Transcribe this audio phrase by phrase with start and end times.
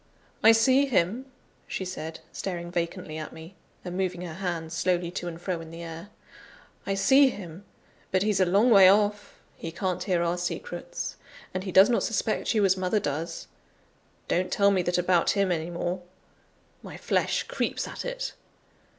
[0.41, 1.27] "I see him,"
[1.67, 3.53] she said, staring vacantly at me,
[3.85, 6.09] and moving her hands slowly to and fro in the air.
[6.87, 7.65] "I see him!
[8.09, 11.17] But he's a long way off; he can't hear our secrets,
[11.53, 13.45] and he does not suspect you as mother does.
[14.27, 16.01] Don't tell me that about him any more;
[16.81, 18.33] my flesh creeps at it!